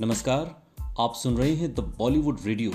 [0.00, 0.62] नमस्कार,
[1.00, 2.72] आप सुन रहे हैं द बॉलीवुड रेडियो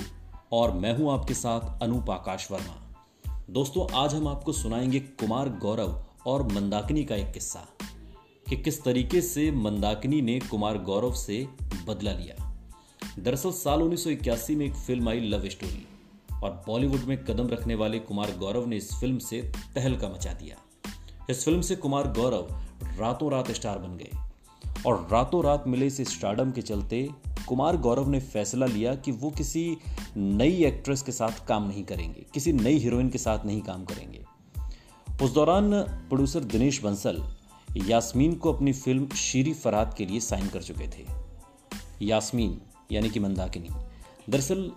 [0.51, 3.03] और मैं हूँ आपके साथ अनूप आकाश वर्मा।
[3.49, 7.65] दोस्तों, आज हम आपको सुनाएँगे कुमार गौरव और मंदाकिनी का एक किस्सा,
[8.49, 11.47] कि किस तरीके से मंदाकिनी ने कुमार गौरव से
[11.87, 12.61] बदला लिया।
[13.19, 15.87] दरअसल, साल 1981 में एक फ़िल्म आई लव स्टोरी
[16.43, 20.55] और बॉलीवुड में कदम रखने वाले कुमार गौरव ने इस फ़िल्म से तहलका मचा दिया।
[21.29, 22.61] इस फ़िल्म से कुमार गौरव
[22.97, 24.28] रातों रात स्टार बन गए।
[24.87, 27.09] और रातों रात मिले इस स्टार्डम के चलते,
[27.47, 29.77] कुमार गौरव ने फैसला लिया कि वो किसी
[30.17, 34.25] नई एक्ट्रेस के साथ काम नहीं करेंगे, किसी नई हीरोइन के साथ नहीं काम करेंगे।
[35.21, 37.23] उस दौरान प्रोड्यूसर दिनेश बंसल
[37.77, 41.07] यास्मीन को अपनी फ़िल्म शीरी फराद के लिए साइन कर चुके थे।
[42.01, 42.61] यास्मीन,
[42.91, 43.69] यानी कि मंदाकिनी।
[44.29, 44.71] दरअसल,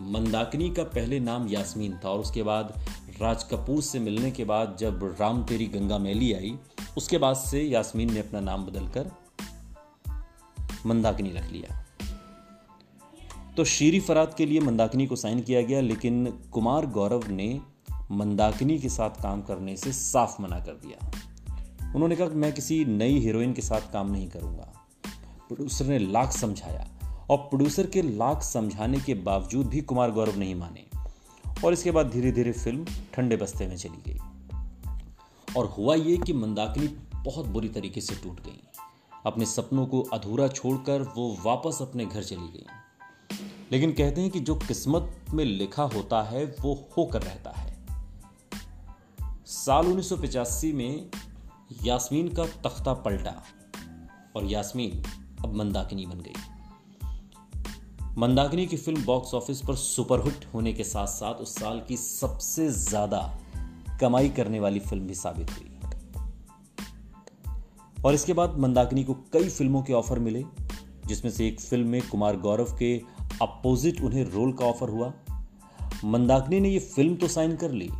[0.00, 2.78] मंदाकिनी का पहले नाम यास्मीन था और उसके बाद
[3.20, 6.58] राज कपूर से मिलने के बाद जब राम तेरी गंगा मैली आई,
[6.96, 9.10] उसके बाद से यास्मीन ने अपना नाम बदलकर
[10.86, 11.84] मंदाकिनी रख लिया।
[13.56, 17.60] तो शीरी फरात के लिए मंदाकिनी को साइन किया गया, लेकिन कुमार गौरव ने
[18.10, 21.10] मंदाकिनी के साथ काम करने से साफ़ मना कर दिया।
[21.94, 24.88] उन्होंने कहा मैं किसी नई हीरोइन के साथ काम नहीं करूँगा।
[25.48, 26.88] प्रोड्यूसर ने लाख समझाया,
[27.30, 30.84] और प्रोड्यूसर के लाख समझाने के बावजूद भी कुमार गौरव नहीं माने।
[31.64, 34.18] और इसके बाद धीरे धीरे फ़िल्म ठंडे बस्ते में चली गई।
[35.56, 38.60] और हुआ ये कि मंदाकिनी बहुत बुरी तरीके से टूट गई।
[39.26, 42.66] अपने सपनों को अधूरा छोड़कर वो वापस अपने घर चली गई।
[43.72, 47.72] लेकिन कहते हैं कि जो किस्मत में लिखा होता है, वो होकर रहता है।
[49.46, 51.10] साल उन्नीस सौ पचासी में
[51.84, 53.42] यास्मीन का तख्ता पलटा
[54.36, 55.02] और यास्मीन
[55.44, 56.34] अब मंदाकिनी बन गई।
[58.18, 62.68] मंदाकिनी की फ़िल्म बॉक्स ऑफ़िस पर सुपरहिट होने के साथ साथ उस साल की सबसे
[62.68, 63.38] ज़्यादा
[64.00, 65.71] कमाई करने वाली फ़िल्म भी साबित हुई।
[68.04, 70.44] और इसके बाद मंदाकिनी को कई फ़िल्मों के ऑफ़र मिले,
[71.06, 72.96] जिसमें से एक फ़िल्म में कुमार गौरव के
[73.42, 75.12] अपोजिट उन्हें रोल का ऑफ़र हुआ।
[76.04, 77.90] मंदाकिनी ने यह फ़िल्म तो साइन कर ली,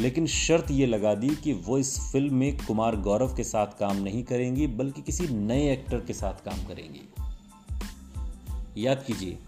[0.00, 3.96] लेकिन शर्त यह लगा दी कि वो इस फ़िल्म में कुमार गौरव के साथ काम
[3.96, 7.08] नहीं करेंगी, बल्कि किसी नए एक्टर के साथ काम करेंगी।
[8.82, 9.38] याद कीजिए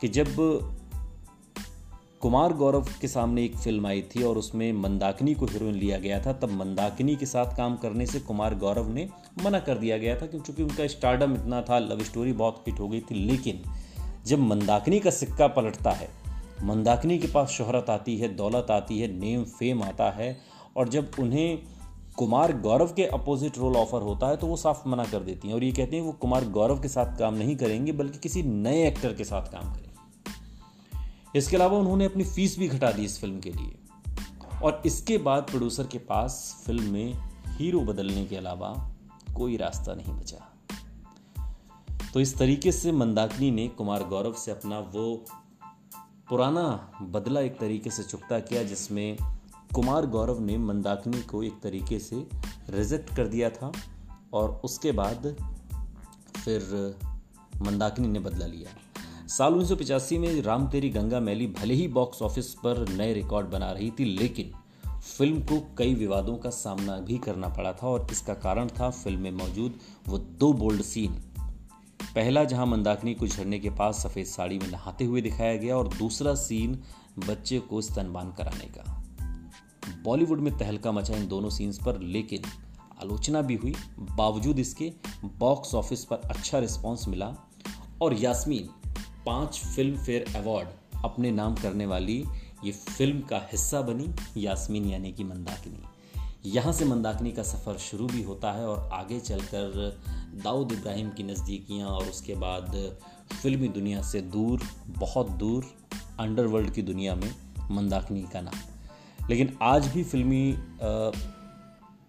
[0.00, 0.34] कि जब
[2.22, 6.20] कुमार गौरव के सामने एक फ़िल्म आई थी और उसमें मंदाकिनी को हीरोइन लिया गया
[6.20, 9.08] था। तब मंदाकिनी के साथ काम करने से कुमार गौरव ने
[9.44, 12.88] मना कर दिया गया था क्योंकि उनका स्टार्डम इतना था लव स्टोरी बहुत हिट हो
[12.88, 13.62] गई थी। लेकिन
[14.26, 16.08] जब मंदाकिनी का सिक्का पलटता है,
[16.64, 20.36] मंदाकिनी के पास शोहरत आती है, दौलत आती है नेम फेम आता है
[20.76, 21.62] और जब उन्हें
[22.16, 25.54] कुमार गौरव के अपोजिट रोल ऑफ़र होता है तो वो साफ़ मना कर देती हैं
[25.54, 28.86] और ये कहती हैं, वो कुमार गौरव के साथ काम नहीं करेंगे, बल्कि किसी नए
[28.88, 29.91] एक्टर के साथ काम करेंगे।
[31.36, 33.78] इसके अलावा उन्होंने अपनी फ़ीस भी घटा दी इस फ़िल्म के लिए।
[34.62, 37.14] और इसके बाद प्रोड्यूसर के पास फ़िल्म में
[37.46, 38.90] हीरो बदलने के अलावा
[39.36, 40.48] कोई रास्ता नहीं बचा।
[42.14, 45.24] तो इस तरीके से मंदाकिनी ने कुमार गौरव से अपना वो
[46.28, 49.16] पुराना बदला एक तरीके से चुकता किया, जिसमें
[49.74, 52.28] कुमार गौरव ने मंदाकिनी को एक तरीके से
[52.70, 53.72] रिजेक्ट कर दिया था
[54.32, 55.36] और उसके बाद
[56.44, 56.60] फिर
[57.62, 58.91] मंदाकिनी ने बदला लिया।
[59.32, 63.70] साल उन्नीस में राम तेरी गंगा मैली भले ही बॉक्स ऑफ़िस पर नए रिकॉर्ड बना
[63.72, 64.50] रही थी, लेकिन
[65.00, 69.20] फ़िल्म को कई विवादों का सामना भी करना पड़ा था और इसका कारण था फ़िल्म
[69.20, 69.78] में मौजूद
[70.08, 71.12] वो दो बोल्ड सीन
[72.04, 75.88] पहला, जहाँ मंदाकिनी को झरने के पास सफ़ेद साड़ी में नहाते हुए दिखाया गया और
[75.88, 76.78] दूसरा सीन
[77.28, 78.84] बच्चे को स्तनबान कराने का।
[80.04, 82.42] बॉलीवुड में तहलका मचा इन दोनों सीन्स पर, लेकिन
[83.02, 84.92] आलोचना भी हुई। बावजूद इसके
[85.24, 87.34] बॉक्स ऑफ़िस पर अच्छा रिस्पॉन्स मिला
[88.02, 88.68] और यास्मीन
[89.26, 90.68] पाँच फ़िल्म फेयर अवार्ड
[91.04, 92.24] अपने नाम करने वाली
[92.64, 98.06] ये फ़िल्म का हिस्सा बनी यास्मीन, यानी कि मंदाकिनी। यहाँ से मंदाकिनी का सफ़र शुरू
[98.06, 100.00] भी होता है और आगे चलकर
[100.44, 102.98] दाऊद इब्राहिम की नज़दीकियाँ और उसके बाद
[103.42, 105.64] फिल्मी दुनिया से दूर, बहुत दूर,
[106.20, 107.30] अंडरवर्ल्ड की दुनिया में
[107.70, 110.54] मंदाकिनी का नाम। लेकिन आज भी फिल्मी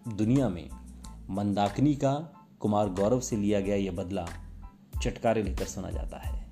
[0.08, 0.68] दुनिया में
[1.30, 2.12] मंदाकिनी का
[2.60, 4.26] कुमार गौरव से लिया गया यह बदला
[5.02, 6.43] चटकारे लेकर सुना जाता है।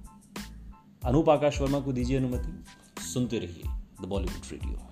[1.06, 3.64] अनूप आकाश वर्मा को दीजिए अनुमति सुनते रहिए
[4.02, 4.91] द बॉलीवुड रेडियो